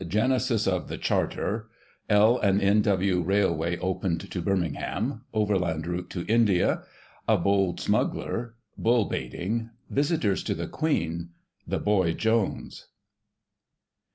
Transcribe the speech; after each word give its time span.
Genesis 0.07 0.65
of 0.67 0.87
"The 0.87 0.97
Charter'*— 0.97 1.69
L. 2.09 2.39
& 2.41 2.43
N. 2.43 2.81
W. 2.81 3.21
Railway 3.21 3.77
opened 3.77 4.31
to 4.31 4.41
Birmingham— 4.41 5.21
Overland 5.31 5.85
route 5.85 6.09
to 6.09 6.25
India— 6.25 6.81
^A 7.29 7.43
bold 7.43 7.79
smuggler— 7.79 8.55
Bull 8.79 9.05
baiting— 9.05 9.69
^Visitors 9.93 10.43
to 10.45 10.55
the 10.55 10.67
Queen—" 10.67 11.29
The 11.67 11.77
Boy 11.77 12.13
Jones. 12.13 12.87